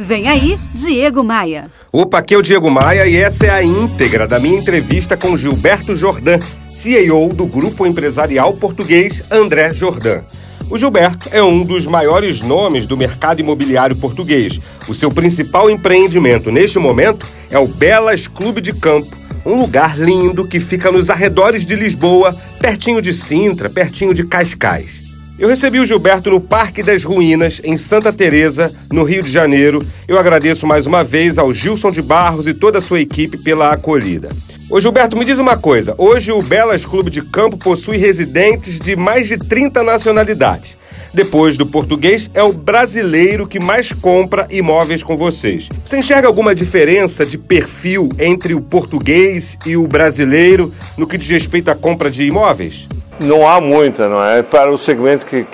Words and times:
Vem 0.00 0.28
aí, 0.28 0.56
Diego 0.72 1.24
Maia. 1.24 1.68
Opa, 1.90 2.18
aqui 2.18 2.32
é 2.32 2.38
o 2.38 2.42
Diego 2.42 2.70
Maia 2.70 3.04
e 3.04 3.16
essa 3.16 3.46
é 3.46 3.50
a 3.50 3.64
íntegra 3.64 4.28
da 4.28 4.38
minha 4.38 4.56
entrevista 4.56 5.16
com 5.16 5.36
Gilberto 5.36 5.96
Jordan, 5.96 6.38
CEO 6.68 7.32
do 7.32 7.48
grupo 7.48 7.84
empresarial 7.84 8.54
português 8.54 9.24
André 9.28 9.72
Jordan. 9.72 10.22
O 10.70 10.78
Gilberto 10.78 11.28
é 11.32 11.42
um 11.42 11.64
dos 11.64 11.84
maiores 11.84 12.40
nomes 12.40 12.86
do 12.86 12.96
mercado 12.96 13.40
imobiliário 13.40 13.96
português. 13.96 14.60
O 14.86 14.94
seu 14.94 15.10
principal 15.10 15.68
empreendimento 15.68 16.52
neste 16.52 16.78
momento 16.78 17.26
é 17.50 17.58
o 17.58 17.66
Belas 17.66 18.28
Clube 18.28 18.60
de 18.60 18.72
Campo, 18.72 19.16
um 19.44 19.56
lugar 19.56 19.98
lindo 19.98 20.46
que 20.46 20.60
fica 20.60 20.92
nos 20.92 21.10
arredores 21.10 21.66
de 21.66 21.74
Lisboa, 21.74 22.36
pertinho 22.60 23.02
de 23.02 23.12
Sintra, 23.12 23.68
pertinho 23.68 24.14
de 24.14 24.24
Cascais. 24.24 25.07
Eu 25.38 25.48
recebi 25.48 25.78
o 25.78 25.86
Gilberto 25.86 26.30
no 26.30 26.40
Parque 26.40 26.82
das 26.82 27.04
Ruínas, 27.04 27.60
em 27.62 27.76
Santa 27.76 28.12
Teresa, 28.12 28.74
no 28.90 29.04
Rio 29.04 29.22
de 29.22 29.30
Janeiro. 29.30 29.86
Eu 30.08 30.18
agradeço 30.18 30.66
mais 30.66 30.84
uma 30.84 31.04
vez 31.04 31.38
ao 31.38 31.52
Gilson 31.52 31.92
de 31.92 32.02
Barros 32.02 32.48
e 32.48 32.54
toda 32.54 32.78
a 32.78 32.80
sua 32.80 33.00
equipe 33.00 33.38
pela 33.38 33.72
acolhida. 33.72 34.30
Ô 34.68 34.80
Gilberto, 34.80 35.16
me 35.16 35.24
diz 35.24 35.38
uma 35.38 35.56
coisa. 35.56 35.94
Hoje 35.96 36.32
o 36.32 36.42
Belas 36.42 36.84
Clube 36.84 37.08
de 37.08 37.22
Campo 37.22 37.56
possui 37.56 37.98
residentes 37.98 38.80
de 38.80 38.96
mais 38.96 39.28
de 39.28 39.36
30 39.38 39.84
nacionalidades. 39.84 40.76
Depois 41.14 41.56
do 41.56 41.64
português, 41.64 42.28
é 42.34 42.42
o 42.42 42.52
brasileiro 42.52 43.46
que 43.46 43.60
mais 43.60 43.92
compra 43.92 44.44
imóveis 44.50 45.04
com 45.04 45.16
vocês. 45.16 45.68
Você 45.84 46.00
enxerga 46.00 46.26
alguma 46.26 46.52
diferença 46.52 47.24
de 47.24 47.38
perfil 47.38 48.08
entre 48.18 48.54
o 48.54 48.60
português 48.60 49.56
e 49.64 49.76
o 49.76 49.86
brasileiro 49.86 50.74
no 50.96 51.06
que 51.06 51.16
diz 51.16 51.28
respeito 51.28 51.70
à 51.70 51.76
compra 51.76 52.10
de 52.10 52.24
imóveis? 52.24 52.88
Não 53.20 53.48
há 53.48 53.60
muita, 53.60 54.08
não 54.08 54.22
é? 54.22 54.42
Para 54.42 54.70
o 54.70 54.78
segmento 54.78 55.26
que 55.26 55.46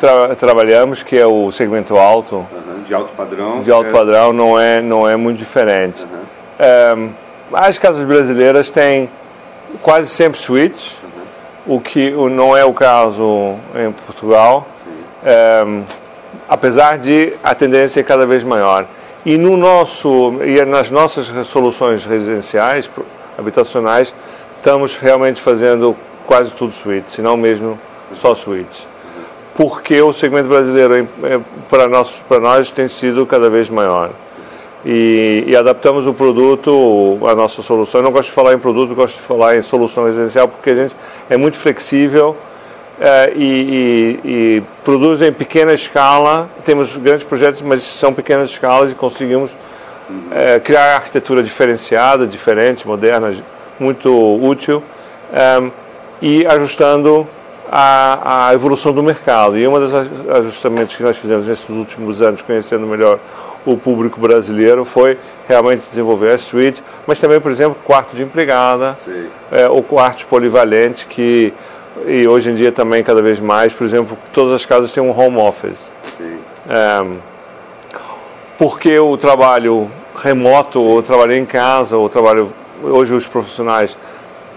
tra 0.00 0.34
trabalhamos, 0.34 1.02
que 1.02 1.16
é 1.16 1.26
o 1.26 1.50
segmento 1.52 1.96
alto, 1.96 2.36
uhum, 2.36 2.82
de 2.86 2.94
alto 2.94 3.12
padrão, 3.16 3.62
de 3.62 3.70
alto 3.70 3.88
é... 3.88 3.92
padrão 3.92 4.32
não 4.32 4.58
é 4.58 4.80
não 4.80 5.08
é 5.08 5.16
muito 5.16 5.38
diferente. 5.38 6.04
Uhum. 6.04 6.98
Um, 6.98 7.10
as 7.52 7.78
casas 7.78 8.04
brasileiras 8.06 8.70
têm 8.70 9.08
quase 9.82 10.08
sempre 10.08 10.38
suítes, 10.38 10.96
uhum. 11.66 11.76
o 11.76 11.80
que 11.80 12.10
não 12.10 12.56
é 12.56 12.64
o 12.64 12.72
caso 12.72 13.56
em 13.74 13.92
Portugal, 13.92 14.66
um, 15.66 15.82
apesar 16.48 16.98
de 16.98 17.32
a 17.42 17.54
tendência 17.54 18.00
é 18.00 18.02
cada 18.02 18.26
vez 18.26 18.42
maior. 18.42 18.86
E 19.24 19.38
no 19.38 19.56
nosso 19.56 20.34
e 20.44 20.62
nas 20.66 20.90
nossas 20.90 21.46
soluções 21.46 22.04
residenciais, 22.04 22.90
habitacionais, 23.38 24.12
estamos 24.58 24.96
realmente 24.98 25.40
fazendo 25.40 25.96
quase 26.26 26.50
tudo 26.52 26.72
suíte, 26.72 27.12
se 27.12 27.22
não 27.22 27.36
mesmo 27.36 27.78
só 28.12 28.34
suítes. 28.34 28.86
Porque 29.54 30.00
o 30.02 30.12
segmento 30.12 30.48
brasileiro, 30.48 31.08
para 31.70 31.88
nós, 31.88 32.22
para 32.28 32.40
nós 32.40 32.70
tem 32.70 32.88
sido 32.88 33.24
cada 33.24 33.48
vez 33.48 33.70
maior. 33.70 34.10
E, 34.84 35.44
e, 35.46 35.56
adaptamos 35.56 36.06
o 36.06 36.12
produto, 36.12 37.18
a 37.26 37.34
nossa 37.34 37.62
solução. 37.62 38.00
Eu 38.00 38.04
não 38.04 38.12
gosto 38.12 38.28
de 38.28 38.34
falar 38.34 38.52
em 38.52 38.58
produto, 38.58 38.94
gosto 38.94 39.14
de 39.14 39.22
falar 39.22 39.56
em 39.56 39.62
solução 39.62 40.04
residencial, 40.04 40.46
porque 40.46 40.70
a 40.70 40.74
gente 40.74 40.94
é 41.30 41.38
muito 41.38 41.56
flexível 41.56 42.36
é, 43.00 43.32
e, 43.34 44.20
e, 44.24 44.28
e, 44.28 44.62
produz 44.84 45.22
em 45.22 45.32
pequena 45.32 45.72
escala. 45.72 46.50
Temos 46.66 46.96
grandes 46.98 47.24
projetos, 47.24 47.62
mas 47.62 47.82
são 47.82 48.12
pequenas 48.12 48.50
escalas 48.50 48.92
e 48.92 48.94
conseguimos 48.94 49.52
é, 50.30 50.60
criar 50.60 50.96
arquitetura 50.96 51.42
diferenciada, 51.42 52.26
diferente, 52.26 52.86
moderna, 52.86 53.34
muito 53.80 54.12
útil. 54.12 54.82
É, 55.32 55.62
e 56.24 56.46
ajustando 56.46 57.28
a, 57.70 58.46
a 58.48 58.54
evolução 58.54 58.94
do 58.94 59.02
mercado. 59.02 59.58
E 59.58 59.68
um 59.68 59.78
dos 59.78 59.92
ajustamentos 59.92 60.96
que 60.96 61.02
nós 61.02 61.18
fizemos 61.18 61.46
nesses 61.46 61.68
últimos 61.68 62.22
anos, 62.22 62.40
conhecendo 62.40 62.86
melhor 62.86 63.18
o 63.66 63.76
público 63.76 64.18
brasileiro, 64.18 64.86
foi 64.86 65.18
realmente 65.46 65.86
desenvolver 65.86 66.32
a 66.32 66.38
suíte, 66.38 66.82
mas 67.06 67.20
também, 67.20 67.38
por 67.38 67.50
exemplo, 67.50 67.76
quarto 67.84 68.16
de 68.16 68.22
empregada, 68.22 68.96
é, 69.52 69.68
ou 69.68 69.82
quartos 69.82 70.24
polivalentes, 70.24 71.04
que 71.04 71.52
e 72.06 72.26
hoje 72.26 72.50
em 72.50 72.54
dia 72.54 72.72
também 72.72 73.04
cada 73.04 73.20
vez 73.20 73.38
mais, 73.38 73.74
por 73.74 73.84
exemplo, 73.84 74.16
todas 74.32 74.52
as 74.54 74.64
casas 74.64 74.92
têm 74.92 75.02
um 75.02 75.16
home 75.16 75.36
office. 75.36 75.92
É, 76.66 77.04
porque 78.56 78.98
o 78.98 79.14
trabalho 79.18 79.90
remoto, 80.16 80.80
Sim. 80.80 80.88
ou 80.88 81.02
trabalho 81.02 81.34
em 81.34 81.44
casa, 81.44 81.98
ou 81.98 82.08
trabalho 82.08 82.50
hoje 82.82 83.12
os 83.12 83.26
profissionais 83.26 83.94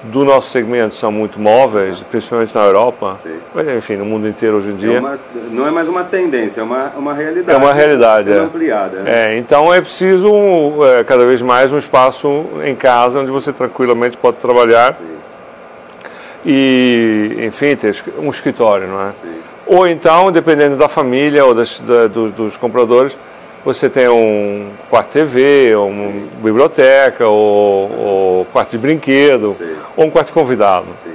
do 0.03 0.24
nosso 0.24 0.50
segmento 0.50 0.96
são 0.96 1.12
muito 1.12 1.40
móveis, 1.40 2.03
principalmente 2.09 2.53
na 2.53 2.63
Europa, 2.63 3.18
Sim. 3.22 3.35
mas 3.53 3.68
enfim, 3.68 3.96
no 3.96 4.06
mundo 4.06 4.28
inteiro 4.28 4.58
hoje 4.58 4.69
em 4.69 4.75
dia. 4.75 4.97
É 4.97 5.00
uma, 5.00 5.19
não 5.52 5.68
é 5.68 5.72
mais 5.72 5.88
uma 5.88 6.03
tendência, 6.03 6.62
é 6.62 6.63
uma, 6.63 6.91
uma 6.97 7.13
realidade. 7.13 7.52
É 7.52 7.58
uma 7.58 7.74
realidade. 7.74 8.31
É. 8.31 8.38
ampliada. 8.38 9.00
Né? 9.00 9.34
É, 9.34 9.38
então 9.38 9.74
é 9.74 9.81
preciso 9.81 10.31
é, 10.84 11.03
cada 11.03 11.25
vez 11.25 11.41
mais 11.41 11.72
um 11.72 11.78
espaço 11.78 12.46
em 12.63 12.75
casa 12.75 13.19
onde 13.19 13.31
você 13.31 13.52
tranquilamente 13.52 14.18
pode 14.18 14.38
trabalhar 14.38 14.94
Sim. 14.94 15.06
e, 16.46 17.38
enfim, 17.40 17.75
ter 17.75 17.96
um 18.19 18.29
escritório, 18.29 18.88
não 18.88 19.02
é? 19.02 19.12
Sim. 19.22 19.38
Ou 19.66 19.85
então, 19.85 20.31
dependendo 20.31 20.78
da 20.78 20.88
família 20.88 21.44
ou 21.44 21.53
das, 21.53 21.79
da, 21.79 22.08
dos, 22.08 22.31
dos 22.31 22.58
compradores, 22.58 23.18
você 23.67 23.89
tem 23.89 24.07
um 24.07 24.69
quarto 24.89 25.09
TV, 25.09 25.75
uma 25.75 26.09
Sim. 26.09 26.29
biblioteca, 26.41 27.28
ou, 27.28 27.91
ou, 27.91 28.45
quarto 28.45 28.72
de 28.72 28.78
brinquedo, 28.78 29.55
Sim. 29.57 29.75
ou 29.97 30.05
um 30.05 30.09
quarto 30.09 30.31
convidado. 30.31 30.85
Sim. 31.03 31.11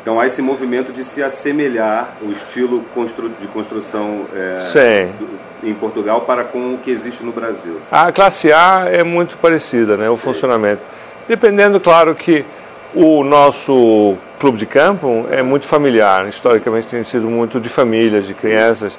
Então 0.00 0.18
há 0.18 0.26
esse 0.26 0.40
movimento 0.40 0.94
de 0.94 1.04
se 1.04 1.22
assemelhar 1.22 2.14
o 2.22 2.32
estilo 2.32 2.82
constru 2.94 3.28
de 3.38 3.46
construção 3.48 4.22
é, 4.34 5.08
do, 5.18 5.28
em 5.62 5.74
Portugal 5.74 6.22
para 6.22 6.42
com 6.42 6.72
o 6.72 6.78
que 6.78 6.90
existe 6.90 7.22
no 7.22 7.32
Brasil. 7.32 7.78
A 7.92 8.10
classe 8.10 8.50
A 8.50 8.86
é 8.90 9.02
muito 9.02 9.36
parecida, 9.36 9.98
né, 9.98 10.08
o 10.08 10.16
funcionamento. 10.16 10.80
Dependendo, 11.28 11.78
claro, 11.78 12.14
que 12.14 12.46
o 12.94 13.22
nosso 13.22 14.16
clube 14.40 14.56
de 14.56 14.64
campo 14.64 15.26
é 15.30 15.42
muito 15.42 15.66
familiar, 15.66 16.26
historicamente 16.28 16.86
tem 16.86 17.04
sido 17.04 17.28
muito 17.28 17.60
de 17.60 17.68
famílias, 17.68 18.26
de 18.26 18.32
crianças. 18.32 18.96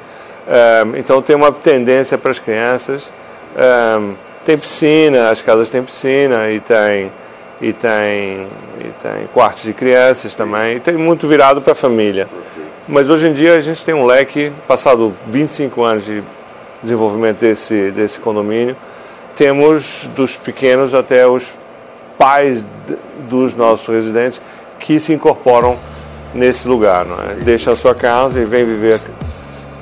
Um, 0.48 0.96
então 0.96 1.22
tem 1.22 1.36
uma 1.36 1.52
tendência 1.52 2.18
para 2.18 2.32
as 2.32 2.40
crianças. 2.40 3.12
Um, 3.56 4.14
tem 4.46 4.58
piscina, 4.58 5.30
as 5.30 5.42
casas 5.42 5.70
têm 5.70 5.82
piscina 5.82 6.52
e 6.52 6.60
tem 6.60 7.12
e 7.62 7.74
tem 7.74 8.48
e 8.80 8.92
tem 9.02 9.28
quartos 9.34 9.64
de 9.64 9.74
crianças 9.74 10.36
também. 10.36 10.78
E 10.78 10.80
tem 10.80 10.96
muito 10.96 11.28
virado 11.28 11.62
para 11.62 11.72
a 11.72 11.76
família. 11.76 12.28
Mas 12.88 13.10
hoje 13.10 13.28
em 13.28 13.34
dia 13.34 13.56
a 13.56 13.62
gente 13.62 13.84
tem 13.84 13.96
um 13.96 14.06
leque, 14.06 14.52
passado 14.68 15.16
25 15.28 15.84
anos 15.84 16.06
de 16.06 16.24
desenvolvimento 16.84 17.40
desse 17.40 17.90
desse 17.92 18.20
condomínio, 18.20 18.78
temos 19.36 20.08
dos 20.16 20.38
pequenos 20.38 20.94
até 20.94 21.26
os 21.26 21.54
pais 22.18 22.64
dos 23.28 23.56
nossos 23.56 23.88
residentes 23.88 24.40
que 24.80 25.00
se 25.00 25.12
incorporam 25.12 25.78
nesse 26.34 26.68
lugar, 26.68 27.06
não 27.06 27.18
é? 27.18 27.34
Deixa 27.36 27.72
a 27.72 27.76
sua 27.76 27.96
casa 27.96 28.40
e 28.40 28.46
vem 28.46 28.64
viver 28.64 29.00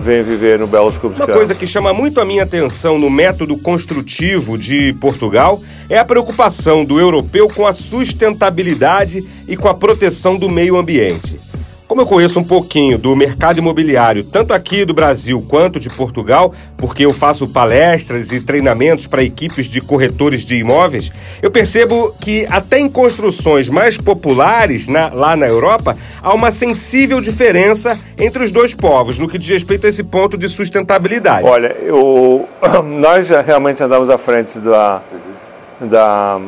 vem 0.04 0.22
viver 0.22 0.60
no 0.60 0.68
Belos 0.68 0.98
Clube 0.98 1.16
Uma 1.16 1.28
coisa 1.28 1.56
que 1.56 1.66
chama 1.66 1.94
muito 1.94 2.20
a 2.20 2.26
minha 2.26 2.44
atenção 2.44 3.00
no 3.00 3.10
método 3.10 3.58
construtivo 3.58 4.58
de 4.58 4.94
Portugal 5.00 5.64
é 5.90 5.98
a 5.98 6.06
preocupação 6.06 6.84
do 6.84 7.00
europeu 7.00 7.48
com 7.48 7.66
a 7.66 7.74
sustentabilidade 7.74 9.26
e 9.48 9.56
com 9.56 9.70
a 9.70 9.74
proteção 9.74 10.38
do 10.38 10.50
meio 10.50 10.78
ambiente. 10.78 11.38
Como 11.94 12.02
eu 12.02 12.08
conheço 12.08 12.40
um 12.40 12.44
pouquinho 12.44 12.98
do 12.98 13.16
mercado 13.16 13.60
imobiliário, 13.60 14.24
tanto 14.24 14.52
aqui 14.52 14.84
do 14.84 14.96
Brasil 14.96 15.46
quanto 15.48 15.80
de 15.80 15.92
Portugal, 15.92 16.52
porque 16.76 17.06
eu 17.06 17.14
faço 17.14 17.48
palestras 17.48 18.32
e 18.32 18.42
treinamentos 18.42 19.06
para 19.06 19.22
equipes 19.22 19.68
de 19.68 19.80
corretores 19.80 20.44
de 20.44 20.56
imóveis, 20.56 21.12
eu 21.40 21.52
percebo 21.52 22.12
que 22.20 22.48
até 22.50 22.80
em 22.80 22.90
construções 22.90 23.70
mais 23.70 23.96
populares 23.96 24.88
na, 24.88 25.14
lá 25.14 25.38
na 25.38 25.46
Europa, 25.46 25.96
há 26.20 26.34
uma 26.34 26.50
sensível 26.50 27.22
diferença 27.22 27.96
entre 28.18 28.44
os 28.44 28.52
dois 28.52 28.74
povos 28.74 29.20
no 29.20 29.30
que 29.30 29.38
diz 29.38 29.50
respeito 29.50 29.86
a 29.86 29.90
esse 29.90 30.04
ponto 30.04 30.36
de 30.36 30.50
sustentabilidade. 30.50 31.48
Olha, 31.48 31.76
eu, 31.80 32.50
nós 32.84 33.30
realmente 33.30 33.84
andamos 33.84 34.10
à 34.10 34.18
frente 34.18 34.58
da, 34.58 35.00
da, 35.80 36.42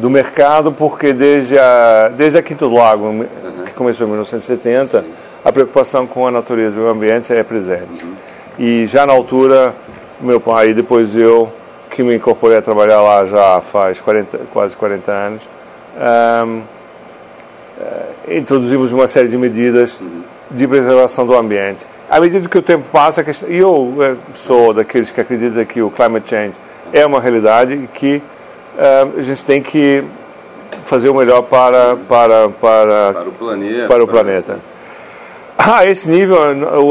do 0.00 0.10
mercado 0.10 0.72
porque 0.72 1.12
desde 1.12 1.56
a, 1.56 2.08
desde 2.08 2.42
Quinto 2.42 2.68
do 2.68 2.74
Lago 2.74 3.24
começou 3.74 4.06
em 4.06 4.10
1970, 4.10 5.02
Sim. 5.02 5.12
a 5.44 5.52
preocupação 5.52 6.06
com 6.06 6.26
a 6.26 6.30
natureza 6.30 6.78
e 6.78 6.80
o 6.80 6.88
ambiente 6.88 7.32
é 7.32 7.42
presente. 7.42 8.04
Uhum. 8.04 8.14
E 8.58 8.86
já 8.86 9.04
na 9.04 9.12
altura, 9.12 9.74
meu 10.20 10.40
pai, 10.40 10.72
depois 10.72 11.16
eu, 11.16 11.52
que 11.90 12.02
me 12.02 12.14
incorporei 12.14 12.58
a 12.58 12.62
trabalhar 12.62 13.00
lá 13.00 13.24
já 13.26 13.60
faz 13.72 14.00
40, 14.00 14.38
quase 14.52 14.76
40 14.76 15.12
anos, 15.12 15.42
um, 16.46 16.62
eh, 17.80 18.36
introduzimos 18.36 18.92
uma 18.92 19.08
série 19.08 19.28
de 19.28 19.36
medidas 19.36 19.98
de 20.50 20.68
preservação 20.68 21.26
do 21.26 21.36
ambiente. 21.36 21.84
À 22.08 22.20
medida 22.20 22.48
que 22.48 22.58
o 22.58 22.62
tempo 22.62 22.84
passa, 22.92 23.24
e 23.48 23.56
eu 23.56 23.96
eh, 24.00 24.14
sou 24.34 24.72
daqueles 24.72 25.10
que 25.10 25.20
acreditam 25.20 25.64
que 25.64 25.82
o 25.82 25.90
climate 25.90 26.30
change 26.30 26.54
é 26.92 27.04
uma 27.04 27.20
realidade 27.20 27.74
e 27.74 27.86
que 27.88 28.16
uh, 28.76 29.18
a 29.18 29.22
gente 29.22 29.42
tem 29.42 29.60
que 29.60 30.04
fazer 30.84 31.08
o 31.08 31.14
melhor 31.14 31.42
para, 31.42 31.96
para, 32.08 32.48
para, 32.48 33.12
para 33.12 33.28
o 33.28 33.32
planeta. 33.32 33.86
Para 33.88 34.04
o 34.04 34.06
planeta. 34.06 34.58
A 35.56 35.86
esse 35.86 36.08
nível, 36.08 36.38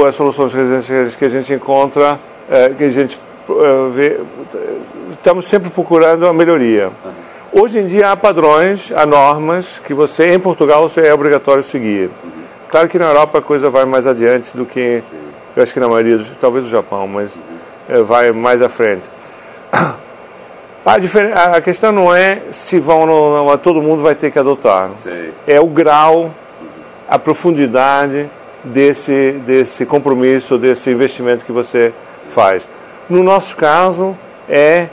as 0.07 0.15
soluções 0.15 0.53
residenciais 0.53 1.15
que 1.15 1.25
a 1.25 1.29
gente 1.29 1.53
encontra, 1.53 2.19
é, 2.49 2.69
que 2.69 2.83
a 2.83 2.91
gente 2.91 3.19
uh, 3.49 3.89
ver, 3.91 4.21
estamos 5.11 5.45
sempre 5.45 5.69
procurando 5.69 6.25
a 6.25 6.33
melhoria. 6.33 6.89
Hoje 7.51 7.79
em 7.79 7.87
dia 7.87 8.11
há 8.11 8.17
padrões, 8.17 8.91
há 8.95 9.05
normas 9.05 9.79
que 9.79 9.93
você, 9.93 10.33
em 10.33 10.39
Portugal, 10.39 10.81
você 10.81 11.01
é 11.01 11.13
obrigatório 11.13 11.63
seguir. 11.63 12.09
Claro 12.69 12.89
que 12.89 12.97
na 12.97 13.09
Europa 13.09 13.39
a 13.39 13.41
coisa 13.41 13.69
vai 13.69 13.85
mais 13.85 14.07
adiante 14.07 14.55
do 14.55 14.65
que, 14.65 15.01
Sim. 15.01 15.17
eu 15.55 15.61
acho 15.61 15.73
que 15.73 15.79
na 15.79 15.87
maioria, 15.87 16.19
talvez 16.41 16.65
o 16.65 16.69
Japão, 16.69 17.07
mas 17.07 17.31
uh, 17.89 18.03
vai 18.05 18.31
mais 18.31 18.61
à 18.61 18.69
frente. 18.69 19.03
A, 20.85 20.95
a, 21.57 21.61
questão 21.61 21.93
não 21.93 22.13
é 22.13 22.41
se 22.51 22.77
vão 22.77 23.09
ou 23.09 23.45
não, 23.45 23.57
todo 23.57 23.81
mundo 23.81 24.03
vai 24.03 24.15
ter 24.15 24.31
que 24.31 24.37
adotar. 24.37 24.91
É 25.47 25.59
o 25.59 25.67
grau, 25.67 26.29
a 27.07 27.17
profundidade 27.17 28.29
desse, 28.63 29.31
desse 29.45 29.85
compromisso, 29.85 30.57
desse 30.57 30.89
investimento 30.89 31.45
que 31.45 31.53
você 31.53 31.93
faz. 32.33 32.67
No 33.09 33.23
nosso 33.23 33.55
caso, 33.55 34.13
é 34.49 34.87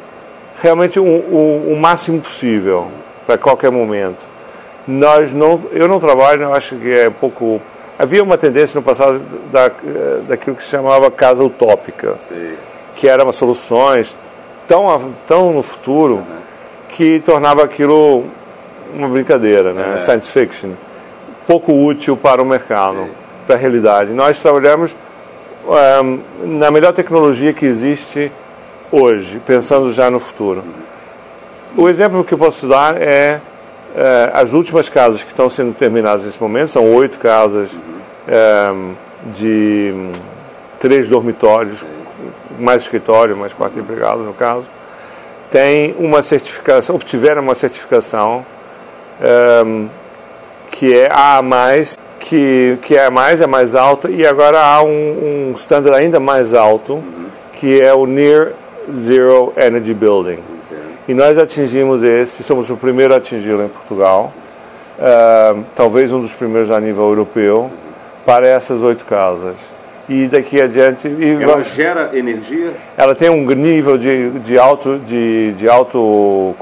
realmente 0.63 1.01
o, 1.01 1.05
o, 1.05 1.73
o 1.73 1.77
máximo 1.77 2.21
possível 2.21 2.87
para 3.27 3.37
qualquer 3.37 3.73
momento. 3.73 4.19
Nós 4.87 5.33
não, 5.33 5.61
eu 5.73 5.89
não 5.89 5.99
trabalho, 5.99 6.43
eu 6.45 6.55
acho 6.55 6.77
que 6.77 6.93
é 6.93 7.11
pouco. 7.11 7.61
Havia 7.99 8.23
uma 8.23 8.39
tendência 8.39 8.79
no 8.79 8.85
passado 8.85 9.21
da, 9.51 9.71
daquilo 10.29 10.57
que 10.57 10.63
se 10.63 10.71
chamava 10.71 11.11
casa 11.11 11.43
utópica, 11.43 12.15
Sim. 12.21 12.55
que 12.95 13.09
eram 13.09 13.31
soluções 13.33 14.15
tão, 14.70 15.12
tão 15.26 15.52
no 15.52 15.64
futuro 15.64 16.14
uhum. 16.14 16.25
que 16.90 17.19
tornava 17.19 17.64
aquilo 17.64 18.25
uma 18.94 19.08
brincadeira, 19.08 19.72
né? 19.72 19.96
É. 19.96 19.99
Science 19.99 20.31
fiction. 20.31 20.70
Pouco 21.44 21.72
útil 21.72 22.17
para 22.17 22.40
o 22.40 22.46
mercado, 22.46 22.99
Sim. 22.99 23.11
para 23.49 23.56
a 23.56 23.58
realidade. 23.58 24.12
Nós 24.12 24.40
trabalhamos 24.40 24.94
um, 25.67 26.20
na 26.58 26.70
melhor 26.70 26.93
tecnologia 26.93 27.52
que 27.52 27.67
existe 27.67 28.31
hoje, 28.93 29.40
pensando 29.44 29.93
já 29.93 30.08
no 30.08 30.20
futuro. 30.20 30.62
O 31.76 31.88
exemplo 31.88 32.22
que 32.22 32.34
eu 32.34 32.38
posso 32.38 32.69
dar 32.69 32.96
é, 33.00 33.40
é 33.96 34.31
as 34.32 34.52
últimas 34.52 34.88
casas 34.88 35.20
que 35.20 35.31
estão 35.31 35.50
sendo 35.50 35.75
terminadas 35.75 36.25
nesse 36.25 36.40
momento, 36.40 36.70
são 36.70 36.84
oito 36.94 37.19
casas 37.19 37.76
é, 38.28 38.72
de 39.34 39.93
três 40.78 41.08
dormitórios 41.08 41.84
mais 42.61 42.83
escritório, 42.83 43.37
mais 43.37 43.53
quatro 43.53 43.81
empregados 43.81 44.25
no 44.25 44.33
caso, 44.33 44.67
tem 45.51 45.95
uma 45.99 46.23
certificação, 46.23 46.95
obtiveram 46.95 47.43
uma 47.43 47.55
certificação 47.55 48.45
um, 49.65 49.89
que 50.71 50.97
é 50.97 51.09
A 51.11 51.43
mais, 51.43 51.99
que, 52.21 52.79
que 52.83 52.97
é 52.97 53.07
a 53.07 53.11
mais, 53.11 53.41
é 53.41 53.47
mais 53.47 53.75
alta, 53.75 54.09
e 54.09 54.25
agora 54.25 54.61
há 54.61 54.83
um, 54.83 55.51
um 55.51 55.53
standard 55.57 55.97
ainda 55.97 56.21
mais 56.21 56.55
alto, 56.55 57.03
que 57.55 57.81
é 57.81 57.93
o 57.93 58.07
Near 58.07 58.53
Zero 58.93 59.53
Energy 59.56 59.93
Building. 59.93 60.39
E 61.09 61.15
nós 61.15 61.37
atingimos 61.37 62.03
esse, 62.05 62.45
somos 62.45 62.71
o 62.71 62.77
primeiro 62.77 63.13
a 63.13 63.17
atingi-lo 63.17 63.65
em 63.65 63.69
Portugal, 63.69 64.33
uh, 64.99 65.65
talvez 65.75 66.13
um 66.13 66.21
dos 66.21 66.33
primeiros 66.33 66.71
a 66.71 66.79
nível 66.79 67.09
europeu, 67.09 67.71
para 68.25 68.47
essas 68.47 68.81
oito 68.81 69.05
casas 69.05 69.56
e 70.11 70.27
daqui 70.27 70.61
adiante. 70.61 71.07
E 71.07 71.41
ela 71.41 71.62
gera 71.62 72.11
energia? 72.12 72.73
Ela 72.97 73.15
tem 73.15 73.31
um 73.31 73.47
nível 73.55 73.97
de, 73.97 74.31
de, 74.41 74.59
auto, 74.59 74.99
de, 74.99 75.53
de, 75.53 75.69
auto, 75.69 76.53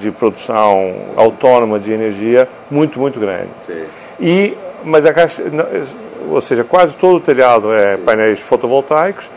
de 0.00 0.10
produção 0.10 0.92
autônoma 1.14 1.78
de 1.78 1.92
energia 1.92 2.48
muito, 2.68 2.98
muito 2.98 3.20
grande. 3.20 3.48
Sim. 3.60 3.84
E, 4.20 4.58
mas 4.82 5.06
a 5.06 5.12
caixa, 5.12 5.40
ou 6.28 6.40
seja, 6.40 6.64
quase 6.64 6.94
todo 6.94 7.18
o 7.18 7.20
telhado 7.20 7.72
é 7.72 7.96
Sim. 7.96 8.02
painéis 8.02 8.40
fotovoltaicos 8.40 9.30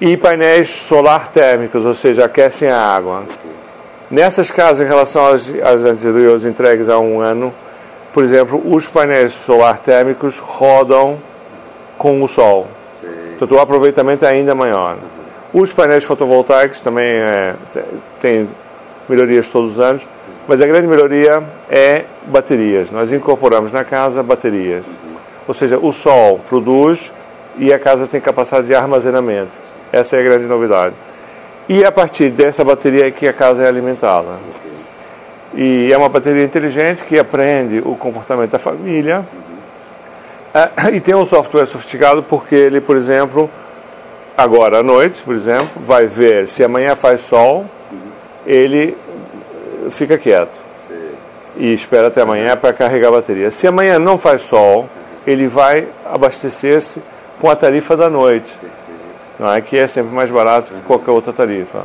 e 0.00 0.16
painéis 0.16 0.70
solar 0.70 1.30
térmicos, 1.30 1.84
ou 1.84 1.92
seja, 1.92 2.24
aquecem 2.24 2.70
a 2.70 2.80
água. 2.80 3.24
Nessas 4.10 4.50
casas, 4.50 4.86
em 4.86 4.88
relação 4.88 5.26
às, 5.26 5.46
às 5.62 5.84
anteriores 5.84 6.46
entregues 6.46 6.88
há 6.88 6.98
um 6.98 7.20
ano, 7.20 7.52
por 8.14 8.24
exemplo, 8.24 8.62
os 8.64 8.88
painéis 8.88 9.34
solar 9.34 9.80
térmicos 9.80 10.38
rodam 10.38 11.18
com 11.98 12.22
o 12.22 12.28
sol. 12.28 12.68
Sim. 12.94 13.08
Portanto, 13.30 13.54
o 13.54 13.60
aproveitamento 13.60 14.24
é 14.24 14.28
ainda 14.28 14.54
maior. 14.54 14.96
Uhum. 15.52 15.62
Os 15.62 15.72
painéis 15.72 16.04
fotovoltaicos 16.04 16.80
também 16.80 17.04
é, 17.04 17.54
têm 18.22 18.48
melhorias 19.08 19.48
todos 19.48 19.72
os 19.72 19.80
anos, 19.80 20.06
mas 20.46 20.60
a 20.60 20.66
grande 20.66 20.86
melhoria 20.86 21.42
é 21.68 22.04
baterias. 22.26 22.90
Nós 22.90 23.12
incorporamos 23.12 23.72
na 23.72 23.84
casa 23.84 24.22
baterias. 24.22 24.84
Uhum. 24.86 25.16
Ou 25.48 25.54
seja, 25.54 25.78
o 25.78 25.92
sol 25.92 26.40
produz 26.48 27.12
e 27.58 27.72
a 27.72 27.78
casa 27.78 28.06
tem 28.06 28.20
capacidade 28.20 28.66
de 28.66 28.74
armazenamento. 28.74 29.50
Essa 29.92 30.16
é 30.16 30.20
a 30.20 30.22
grande 30.22 30.44
novidade. 30.44 30.94
E 31.68 31.84
a 31.84 31.92
partir 31.92 32.30
dessa 32.30 32.64
bateria 32.64 33.08
é 33.08 33.10
que 33.10 33.26
a 33.26 33.32
casa 33.32 33.64
é 33.64 33.68
alimentada. 33.68 34.38
E 35.54 35.92
é 35.92 35.96
uma 35.96 36.08
bateria 36.08 36.44
inteligente 36.44 37.04
que 37.04 37.18
aprende 37.18 37.82
o 37.84 37.96
comportamento 37.96 38.50
da 38.50 38.58
família 38.58 39.24
é, 39.26 39.47
e 40.92 41.00
tem 41.00 41.14
um 41.14 41.24
software 41.24 41.66
sofisticado 41.66 42.22
porque 42.22 42.54
ele, 42.54 42.80
por 42.80 42.96
exemplo, 42.96 43.50
agora 44.36 44.78
à 44.78 44.82
noite, 44.82 45.22
por 45.22 45.34
exemplo, 45.34 45.82
vai 45.86 46.06
ver 46.06 46.48
se 46.48 46.62
amanhã 46.62 46.94
faz 46.96 47.20
sol, 47.22 47.66
ele 48.46 48.96
fica 49.90 50.16
quieto 50.16 50.52
Sim. 50.86 50.94
e 51.56 51.74
espera 51.74 52.06
até 52.06 52.22
amanhã 52.22 52.56
para 52.56 52.72
carregar 52.72 53.08
a 53.08 53.12
bateria. 53.12 53.50
Se 53.50 53.66
amanhã 53.66 53.98
não 53.98 54.16
faz 54.16 54.42
sol, 54.42 54.88
ele 55.26 55.48
vai 55.48 55.88
abastecer-se 56.06 57.02
com 57.40 57.50
a 57.50 57.56
tarifa 57.56 57.96
da 57.96 58.08
noite, 58.08 58.52
não 59.38 59.52
é 59.52 59.60
que 59.60 59.76
é 59.76 59.86
sempre 59.86 60.14
mais 60.14 60.30
barato 60.30 60.72
que 60.72 60.80
qualquer 60.82 61.10
outra 61.10 61.32
tarifa, 61.32 61.84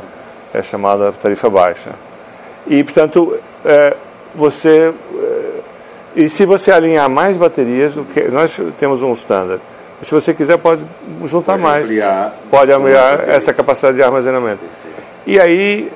é 0.52 0.62
chamada 0.62 1.12
tarifa 1.12 1.50
baixa. 1.50 1.90
E 2.66 2.82
portanto, 2.82 3.38
é, 3.64 3.96
você 4.34 4.92
e 6.16 6.28
se 6.28 6.46
você 6.46 6.70
alinhar 6.70 7.10
mais 7.10 7.36
baterias, 7.36 7.92
nós 8.30 8.58
temos 8.78 9.02
um 9.02 9.12
standard. 9.14 9.60
Se 10.02 10.10
você 10.12 10.32
quiser, 10.32 10.58
pode 10.58 10.82
juntar 11.24 11.52
pode 11.52 11.62
mais. 11.62 11.84
Ampliar 11.84 12.34
pode 12.50 12.72
ampliar 12.72 13.28
essa 13.28 13.52
capacidade 13.52 13.96
de 13.96 14.02
armazenamento. 14.02 14.60
E 15.26 15.40
aí, 15.40 15.90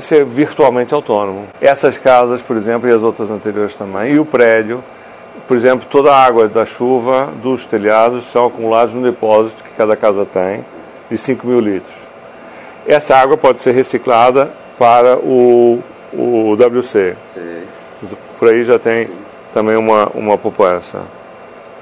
ser 0.00 0.24
virtualmente 0.24 0.94
autônomo. 0.94 1.46
Essas 1.60 1.98
casas, 1.98 2.40
por 2.40 2.56
exemplo, 2.56 2.88
e 2.88 2.92
as 2.92 3.02
outras 3.02 3.30
anteriores 3.30 3.74
também, 3.74 4.14
e 4.14 4.18
o 4.18 4.24
prédio, 4.24 4.82
por 5.46 5.56
exemplo, 5.56 5.86
toda 5.90 6.12
a 6.12 6.24
água 6.24 6.48
da 6.48 6.64
chuva 6.64 7.28
dos 7.42 7.66
telhados 7.66 8.30
são 8.30 8.46
acumulados 8.46 8.94
num 8.94 9.02
depósito 9.02 9.62
que 9.62 9.70
cada 9.76 9.96
casa 9.96 10.24
tem, 10.24 10.64
de 11.10 11.18
5 11.18 11.46
mil 11.46 11.60
litros. 11.60 11.94
Essa 12.86 13.16
água 13.16 13.36
pode 13.36 13.62
ser 13.62 13.72
reciclada 13.72 14.50
para 14.78 15.18
o, 15.18 15.82
o 16.12 16.54
WC. 16.54 17.16
Sim. 17.26 17.62
Por 18.38 18.48
aí 18.48 18.64
já 18.64 18.78
tem 18.78 19.04
Sim 19.04 19.29
também 19.52 19.76
uma, 19.76 20.06
uma 20.14 20.38
poupança. 20.38 21.02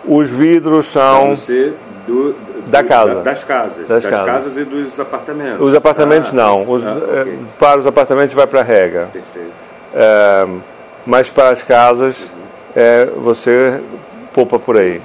Os 0.05 0.31
vidros 0.31 0.87
são. 0.87 1.35
Do, 1.35 1.75
do, 2.07 2.35
da 2.69 2.83
casa. 2.83 3.17
Da, 3.17 3.23
das 3.23 3.45
casas. 3.45 3.87
Das, 3.87 4.03
das 4.03 4.11
casas. 4.11 4.27
casas. 4.27 4.57
e 4.57 4.65
dos 4.65 4.99
apartamentos. 4.99 5.69
Os 5.69 5.75
apartamentos 5.75 6.31
ah, 6.31 6.37
não. 6.37 6.71
Os, 6.71 6.87
ah, 6.87 6.95
okay. 6.95 7.33
Eh, 7.33 7.39
para 7.59 7.79
os 7.79 7.87
apartamentos 7.87 8.35
vai 8.35 8.47
para 8.47 8.61
a 8.61 8.65
rega. 8.65 9.09
Perfeito. 9.13 9.53
É, 9.95 10.47
mas 11.07 11.31
para 11.31 11.51
as 11.51 11.63
casas 11.63 12.17
uhum. 12.19 12.29
é, 12.77 13.07
você 13.17 13.81
poupa 14.33 14.59
por 14.59 14.77
aí. 14.77 15.01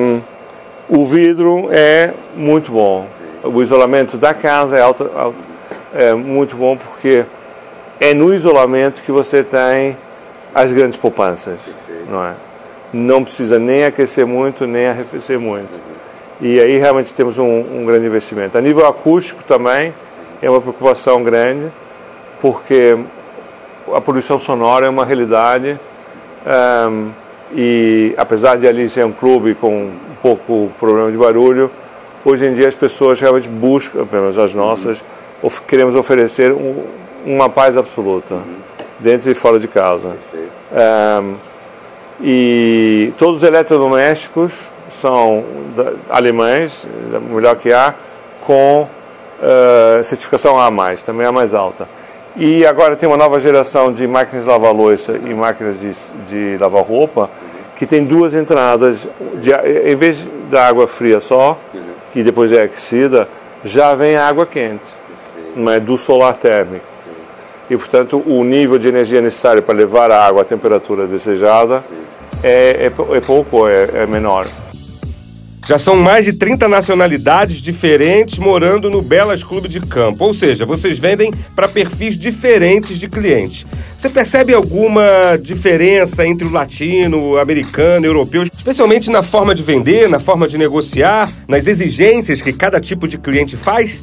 Um, 0.00 0.20
o 0.88 1.04
vidro 1.04 1.68
é 1.70 2.12
muito 2.34 2.72
bom. 2.72 3.06
Sim. 3.10 3.48
O 3.48 3.62
isolamento 3.62 4.16
da 4.16 4.34
casa 4.34 4.76
é, 4.76 4.82
alto, 4.82 5.10
alto, 5.14 5.36
é 5.94 6.14
muito 6.14 6.56
bom 6.56 6.76
porque 6.76 7.24
é 8.00 8.14
no 8.14 8.34
isolamento 8.34 9.02
que 9.02 9.12
você 9.12 9.42
tem 9.42 9.96
as 10.54 10.72
grandes 10.72 10.98
poupanças, 10.98 11.58
não 12.08 12.24
é? 12.24 12.34
Não 12.92 13.22
precisa 13.22 13.58
nem 13.58 13.84
aquecer 13.84 14.26
muito, 14.26 14.66
nem 14.66 14.88
arrefecer 14.88 15.38
muito. 15.38 15.70
E 16.40 16.58
aí 16.58 16.78
realmente 16.78 17.12
temos 17.12 17.38
um, 17.38 17.44
um, 17.44 17.84
grande 17.84 18.06
investimento. 18.06 18.56
A 18.56 18.60
nível 18.60 18.86
acústico 18.86 19.42
também 19.44 19.92
é 20.42 20.50
uma 20.50 20.60
preocupação 20.60 21.22
grande, 21.22 21.70
porque 22.40 22.98
a 23.94 24.00
poluição 24.00 24.40
sonora 24.40 24.86
é 24.86 24.88
uma 24.88 25.04
realidade 25.04 25.78
um, 26.90 27.10
e 27.52 28.14
apesar 28.16 28.56
de 28.56 28.66
ali 28.66 28.88
ser 28.88 29.04
um 29.04 29.12
clube 29.12 29.54
com 29.54 29.70
um 29.70 30.16
pouco 30.22 30.70
problema 30.78 31.10
de 31.10 31.16
barulho, 31.16 31.70
hoje 32.24 32.46
em 32.46 32.54
dia 32.54 32.68
as 32.68 32.74
pessoas 32.74 33.20
realmente 33.20 33.48
buscam, 33.48 34.06
pelo 34.06 34.22
menos 34.22 34.38
as 34.38 34.54
nossas, 34.54 35.02
of 35.42 35.60
queremos 35.62 35.94
oferecer 35.94 36.52
um, 36.52 36.84
uma 37.26 37.48
paz 37.48 37.76
absoluta, 37.76 38.38
dentro 39.00 39.30
e 39.30 39.34
fora 39.34 39.58
de 39.58 39.68
casa. 39.68 40.16
Um, 40.72 41.34
e 42.22 43.12
todos 43.18 43.42
os 43.42 43.48
eletrodomésticos 43.48 44.52
são 45.00 45.44
alemães, 46.08 46.72
melhor 47.30 47.56
que 47.56 47.72
há, 47.72 47.94
com 48.46 48.82
uh, 48.82 50.04
certificação 50.04 50.58
A+, 50.58 50.70
também 51.04 51.26
a 51.26 51.32
mais 51.32 51.54
alta. 51.54 51.88
E 52.36 52.64
agora 52.64 52.94
tem 52.96 53.08
uma 53.08 53.16
nova 53.16 53.40
geração 53.40 53.92
de 53.92 54.06
máquinas 54.06 54.44
de 54.44 54.50
lavar 54.50 54.72
louça 54.72 55.16
e 55.16 55.34
máquinas 55.34 55.76
de, 55.80 55.92
de 56.28 56.58
lavar 56.58 56.84
roupa 56.84 57.28
que 57.76 57.86
tem 57.86 58.04
duas 58.04 58.34
entradas, 58.34 59.08
de, 59.36 59.50
em 59.90 59.96
vez 59.96 60.22
da 60.50 60.66
água 60.66 60.86
fria 60.86 61.18
só, 61.18 61.58
que 62.12 62.22
depois 62.22 62.52
é 62.52 62.64
aquecida, 62.64 63.26
já 63.64 63.94
vem 63.94 64.16
água 64.16 64.44
quente, 64.44 64.84
não 65.56 65.72
é 65.72 65.80
do 65.80 65.96
solar 65.96 66.34
térmico. 66.34 66.84
E, 67.70 67.76
portanto, 67.76 68.20
o 68.26 68.42
nível 68.42 68.78
de 68.78 68.88
energia 68.88 69.22
necessário 69.22 69.62
para 69.62 69.76
levar 69.76 70.10
a 70.10 70.26
água 70.26 70.42
à 70.42 70.44
temperatura 70.44 71.06
desejada 71.06 71.84
é, 72.42 72.90
é, 72.90 73.16
é 73.16 73.20
pouco, 73.20 73.68
é, 73.68 74.02
é 74.02 74.06
menor. 74.06 74.44
Já 75.68 75.78
são 75.78 75.94
mais 75.94 76.24
de 76.24 76.32
30 76.32 76.66
nacionalidades 76.66 77.62
diferentes 77.62 78.38
morando 78.38 78.90
no 78.90 79.00
Belas 79.00 79.44
Clube 79.44 79.68
de 79.68 79.78
Campo. 79.78 80.24
Ou 80.24 80.34
seja, 80.34 80.66
vocês 80.66 80.98
vendem 80.98 81.32
para 81.54 81.68
perfis 81.68 82.18
diferentes 82.18 82.98
de 82.98 83.08
clientes. 83.08 83.64
Você 83.96 84.10
percebe 84.10 84.52
alguma 84.52 85.38
diferença 85.40 86.26
entre 86.26 86.48
o 86.48 86.50
latino, 86.50 87.22
o 87.22 87.38
americano, 87.38 88.04
o 88.04 88.08
europeu, 88.08 88.42
especialmente 88.42 89.10
na 89.10 89.22
forma 89.22 89.54
de 89.54 89.62
vender, 89.62 90.08
na 90.08 90.18
forma 90.18 90.48
de 90.48 90.58
negociar, 90.58 91.30
nas 91.46 91.68
exigências 91.68 92.42
que 92.42 92.52
cada 92.52 92.80
tipo 92.80 93.06
de 93.06 93.16
cliente 93.16 93.56
faz? 93.56 94.02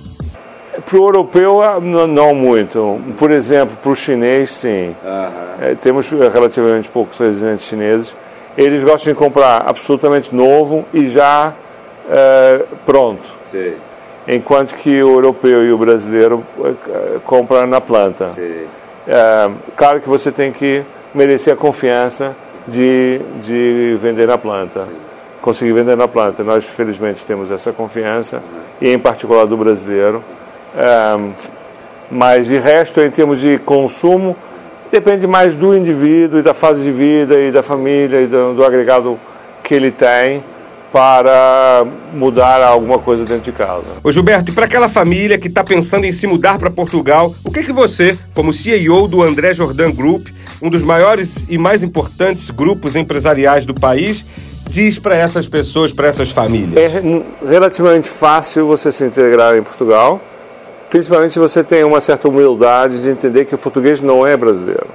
Para 0.86 1.00
o 1.00 1.05
europeu, 1.05 1.62
ah, 1.62 1.79
não 1.79 2.36
muito. 2.36 3.00
Por 3.17 3.31
exemplo, 3.31 3.75
para 3.81 3.91
o 3.91 3.96
chinês, 3.96 4.51
sim. 4.51 4.96
Uhum. 5.03 5.75
Temos 5.81 6.10
relativamente 6.10 6.88
poucos 6.89 7.17
residentes 7.17 7.65
chineses 7.65 8.15
eles 8.57 8.84
gostam 8.84 9.13
de 9.13 9.19
comprar 9.19 9.63
absolutamente 9.67 10.34
novo 10.34 10.84
e 10.91 11.07
já 11.07 11.53
é, 12.10 12.65
pronto. 12.86 13.24
Sim. 13.43 13.75
Enquanto 14.27 14.74
que 14.75 14.89
o 15.03 15.10
europeu 15.13 15.63
e 15.63 15.72
o 15.72 15.77
brasileiro 15.77 16.43
é, 16.65 17.19
compram 17.24 17.67
na 17.67 17.79
planta. 17.79 18.31
É, 19.07 19.50
claro 19.75 20.01
que 20.01 20.10
você 20.10 20.31
tem 20.31 20.51
que 20.51 20.84
merecer 21.13 21.53
a 21.53 21.55
confiança 21.55 22.36
de, 22.67 23.22
de 23.46 23.98
vender 24.01 24.27
na 24.27 24.39
planta. 24.39 24.81
Sim. 24.81 24.96
Conseguir 25.39 25.74
vender 25.74 25.96
na 25.96 26.07
planta. 26.07 26.43
Nós, 26.43 26.65
felizmente, 26.65 27.24
temos 27.24 27.51
essa 27.51 27.72
confiança, 27.72 28.38
uhum. 28.38 28.60
e 28.81 28.89
em 28.89 28.98
particular 28.98 29.46
do 29.46 29.55
brasileiro. 29.55 30.24
Mas, 32.10 32.48
de 32.48 32.57
resto, 32.57 33.01
em 33.01 33.12
termos 33.12 33.39
de 33.39 33.57
consumo, 33.60 34.36
Depende 34.91 35.27
mais 35.27 35.53
do 35.53 35.75
indivíduo 35.75 36.39
e 36.39 36.41
da 36.41 36.53
fase 36.53 36.81
de 36.81 36.91
vida 36.91 37.38
e 37.39 37.51
da 37.51 37.62
família 37.62 38.22
e 38.22 38.27
do, 38.27 38.53
do 38.53 38.63
agregado 38.63 39.19
que 39.63 39.74
ele 39.74 39.91
tem 39.91 40.41
para 40.93 41.86
mudar 42.13 42.63
alguma 42.63 42.98
coisa 42.98 43.25
dentro 43.25 43.43
de 43.43 43.51
casa. 43.51 43.84
Ô 44.01 44.10
Gilberto, 44.12 44.51
e 44.51 44.53
para 44.53 44.65
aquela 44.65 44.88
família 44.88 45.38
que 45.38 45.50
está 45.50 45.62
pensando 45.62 46.05
em 46.05 46.13
se 46.13 46.25
mudar 46.25 46.57
para 46.57 46.72
Portugal, 46.72 47.36
o 47.43 47.51
que, 47.51 47.63
que 47.63 47.74
você, 47.74 48.17
como 48.34 48.53
CEO 48.53 49.07
do 49.10 49.22
André 49.22 49.53
Jordan 49.53 49.91
Group, 49.91 50.27
um 50.62 50.69
dos 50.69 50.81
maiores 50.81 51.46
e 51.50 51.57
mais 51.57 51.84
importantes 51.84 52.50
grupos 52.50 52.96
empresariais 52.96 53.65
do 53.65 53.74
país, 53.74 54.25
diz 54.65 54.98
para 54.98 55.17
essas 55.17 55.50
pessoas, 55.50 55.91
para 55.91 56.07
essas 56.07 56.31
famílias? 56.31 56.77
É 56.77 57.01
relativamente 57.46 58.10
fácil 58.10 58.67
você 58.67 58.89
se 58.89 59.03
integrar 59.03 59.57
em 59.57 59.62
Portugal 59.62 60.22
principalmente 60.89 61.34
se 61.34 61.39
você 61.39 61.63
tem 61.63 61.84
uma 61.84 62.00
certa 62.00 62.27
humildade 62.27 63.01
de 63.01 63.10
entender 63.10 63.46
que 63.46 63.56
o 63.56 63.58
português 63.58 64.01
não 64.01 64.25
é 64.25 64.36
brasileiro, 64.38 64.88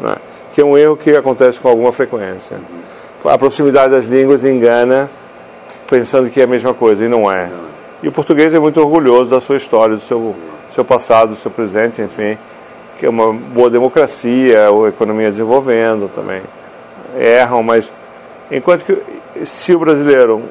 né? 0.00 0.16
que 0.54 0.60
é 0.60 0.64
um 0.64 0.76
erro 0.76 0.96
que 0.96 1.10
acontece 1.10 1.58
com 1.58 1.68
alguma 1.68 1.92
frequência. 1.92 2.58
A 3.24 3.36
proximidade 3.36 3.92
das 3.92 4.06
línguas 4.06 4.44
engana 4.44 5.10
pensando 5.88 6.30
que 6.30 6.40
é 6.40 6.44
a 6.44 6.46
mesma 6.46 6.74
coisa 6.74 7.04
e 7.04 7.08
não 7.08 7.30
é. 7.30 7.50
E 8.02 8.08
o 8.08 8.12
português 8.12 8.52
é 8.54 8.58
muito 8.58 8.80
orgulhoso 8.80 9.30
da 9.30 9.40
sua 9.40 9.56
história, 9.56 9.96
do 9.96 10.02
seu, 10.02 10.34
seu 10.74 10.84
passado, 10.84 11.30
do 11.30 11.36
seu 11.36 11.50
presente, 11.50 12.00
enfim, 12.00 12.38
que 12.98 13.06
é 13.06 13.08
uma 13.08 13.32
boa 13.32 13.70
democracia, 13.70 14.68
a 14.68 14.88
economia 14.88 15.30
desenvolvendo 15.30 16.10
também. 16.14 16.42
Erram, 17.18 17.62
mas 17.62 17.86
enquanto 18.50 18.84
que 18.84 19.46
se 19.46 19.74
o 19.74 19.78
brasileiro 19.78 20.42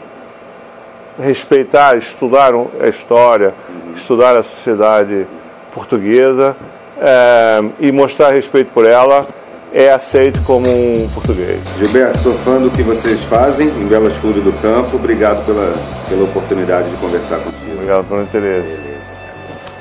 respeitar, 1.20 1.98
estudar 1.98 2.54
a 2.82 2.88
história, 2.88 3.54
estudar 3.96 4.36
a 4.38 4.44
sociedade 4.44 5.26
portuguesa 5.74 6.56
é, 7.00 7.64
e 7.80 7.92
mostrar 7.92 8.34
respeito 8.34 8.72
por 8.72 8.86
ela, 8.86 9.26
é 9.74 9.92
aceito 9.92 10.42
como 10.44 10.70
um 10.70 11.10
português. 11.14 11.60
Gilberto, 11.78 12.18
sou 12.20 12.34
fã 12.34 12.62
do 12.62 12.70
que 12.70 12.82
vocês 12.82 13.24
fazem 13.26 13.68
em 13.68 13.88
Belas 13.88 14.18
Clube 14.18 14.40
do 14.40 14.54
Campo. 14.62 14.96
Obrigado 14.96 15.46
pela, 15.46 15.74
pela 16.08 16.24
oportunidade 16.24 16.90
de 16.90 16.96
conversar 16.98 17.40
contigo. 17.40 17.74
Obrigado 17.74 18.06
pelo 18.06 18.24
interesse. 18.24 18.68
Beleza. 18.68 19.06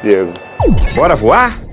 Diego. 0.03 0.33
Bora 0.97 1.15
voar? 1.15 1.64